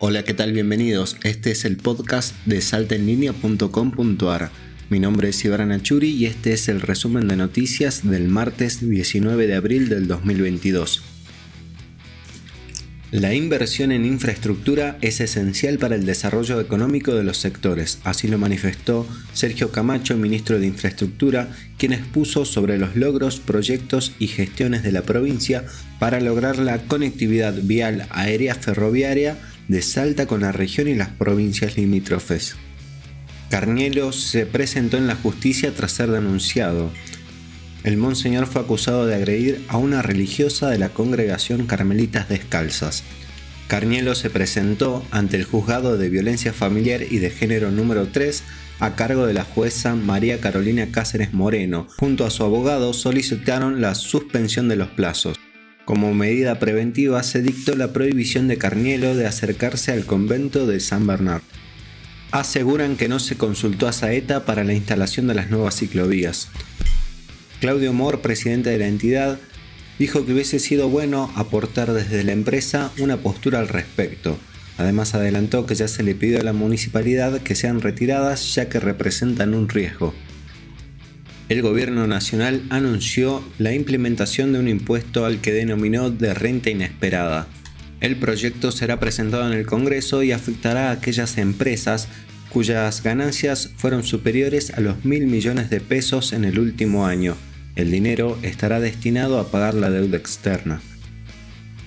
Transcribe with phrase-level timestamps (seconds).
[0.00, 0.52] Hola, ¿qué tal?
[0.52, 1.16] Bienvenidos.
[1.24, 4.50] Este es el podcast de saltaenlinea.com.ar.
[4.90, 9.48] Mi nombre es Ibarra Nachuri y este es el resumen de noticias del martes 19
[9.48, 11.02] de abril del 2022.
[13.10, 18.38] La inversión en infraestructura es esencial para el desarrollo económico de los sectores, así lo
[18.38, 24.92] manifestó Sergio Camacho, ministro de Infraestructura, quien expuso sobre los logros, proyectos y gestiones de
[24.92, 25.64] la provincia
[25.98, 31.76] para lograr la conectividad vial aérea ferroviaria de Salta con la región y las provincias
[31.76, 32.56] limítrofes.
[33.50, 36.90] Carnielo se presentó en la justicia tras ser denunciado.
[37.84, 43.04] El monseñor fue acusado de agredir a una religiosa de la congregación Carmelitas Descalzas.
[43.68, 48.42] Carnielo se presentó ante el juzgado de violencia familiar y de género número 3
[48.80, 51.86] a cargo de la jueza María Carolina Cáceres Moreno.
[51.98, 55.38] Junto a su abogado solicitaron la suspensión de los plazos.
[55.88, 61.06] Como medida preventiva se dictó la prohibición de Carnielo de acercarse al convento de San
[61.06, 61.46] Bernardo.
[62.30, 66.48] Aseguran que no se consultó a Saeta para la instalación de las nuevas ciclovías.
[67.62, 69.38] Claudio Mor, presidente de la entidad,
[69.98, 74.38] dijo que hubiese sido bueno aportar desde la empresa una postura al respecto.
[74.76, 78.78] Además adelantó que ya se le pidió a la municipalidad que sean retiradas ya que
[78.78, 80.12] representan un riesgo
[81.48, 87.48] el gobierno nacional anunció la implementación de un impuesto al que denominó de renta inesperada.
[88.00, 92.08] El proyecto será presentado en el Congreso y afectará a aquellas empresas
[92.50, 97.34] cuyas ganancias fueron superiores a los mil millones de pesos en el último año.
[97.76, 100.80] El dinero estará destinado a pagar la deuda externa.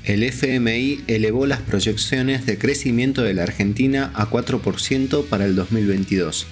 [0.03, 6.47] El FMI elevó las proyecciones de crecimiento de la Argentina a 4% para el 2022.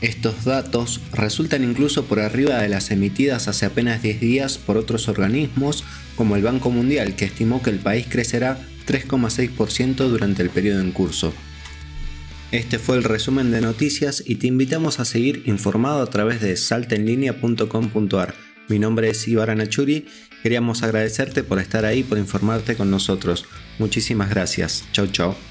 [0.00, 5.08] Estos datos resultan incluso por arriba de las emitidas hace apenas 10 días por otros
[5.08, 5.84] organismos
[6.16, 10.92] como el Banco Mundial, que estimó que el país crecerá 3,6% durante el periodo en
[10.92, 11.34] curso.
[12.50, 16.56] Este fue el resumen de noticias y te invitamos a seguir informado a través de
[16.56, 18.34] saltenlinea.com.ar.
[18.68, 20.06] Mi nombre es Ibarra Nachuri,
[20.42, 23.44] queríamos agradecerte por estar ahí, por informarte con nosotros.
[23.78, 24.84] Muchísimas gracias.
[24.92, 25.49] Chau chau.